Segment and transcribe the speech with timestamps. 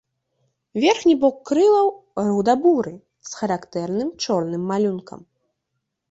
[0.83, 1.87] Верхні бок крылаў
[2.29, 2.93] руда-буры
[3.31, 5.19] з характэрным чорным малюнкам.